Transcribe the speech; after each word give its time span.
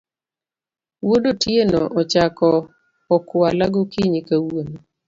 Wuod 1.05 1.23
Otieno 1.33 1.81
ochako 1.99 2.49
okwala 3.15 3.65
gokinyi 3.73 4.19
kawuono 4.27 4.77